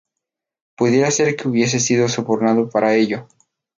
Pudiera 0.77 1.11
ser 1.11 1.35
que 1.35 1.47
hubiese 1.47 1.79
sido 1.79 2.09
sobornado 2.09 2.67
para 2.71 2.95
ello. 2.95 3.27